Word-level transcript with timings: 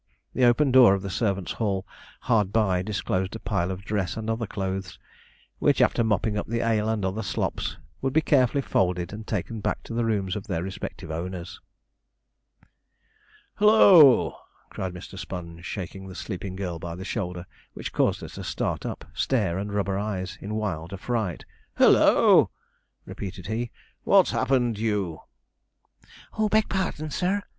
The 0.33 0.45
open 0.45 0.71
door 0.71 0.95
of 0.95 1.03
the 1.03 1.11
servants' 1.11 1.51
hall 1.51 1.85
hard 2.21 2.51
by 2.51 2.81
disclosed 2.81 3.35
a 3.35 3.39
pile 3.39 3.69
of 3.69 3.83
dress 3.85 4.17
and 4.17 4.31
other 4.31 4.47
clothes, 4.47 4.97
which, 5.59 5.79
after 5.79 6.03
mopping 6.03 6.39
up 6.39 6.47
the 6.47 6.61
ale 6.65 6.89
and 6.89 7.05
other 7.05 7.21
slops, 7.21 7.77
would 8.01 8.11
be 8.11 8.19
carefully 8.19 8.63
folded 8.63 9.13
and 9.13 9.27
taken 9.27 9.59
back 9.59 9.83
to 9.83 9.93
the 9.93 10.03
rooms 10.03 10.35
of 10.35 10.47
their 10.47 10.63
respective 10.63 11.11
owners. 11.11 11.61
[Illustration: 13.61 13.61
DOMESTIC 13.61 13.61
ECONOMY 13.61 13.69
OF 13.69 14.13
NONSUCH 14.15 14.31
HOUSE] 14.71 14.71
'Halloo!' 14.71 14.71
cried 14.71 14.93
Mr. 14.95 15.19
Sponge, 15.53 15.65
shaking 15.67 16.07
the 16.07 16.15
sleeping 16.15 16.55
girl 16.55 16.79
by 16.79 16.95
the 16.95 17.05
shoulder, 17.05 17.45
which 17.75 17.93
caused 17.93 18.21
her 18.21 18.29
to 18.29 18.43
start 18.43 18.87
up, 18.87 19.05
stare, 19.13 19.59
and 19.59 19.71
rub 19.71 19.85
her 19.85 19.99
eyes 19.99 20.35
in 20.41 20.55
wild 20.55 20.93
affright. 20.93 21.45
'Halloo!' 21.75 22.47
repeated 23.05 23.45
he, 23.45 23.69
'what's 24.03 24.31
happened 24.31 24.79
you?' 24.79 25.19
'Oh, 26.33 26.49
beg 26.49 26.69
pardon, 26.69 27.11
sir!' 27.11 27.43